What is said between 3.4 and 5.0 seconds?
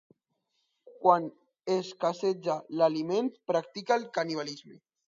practica el canibalisme.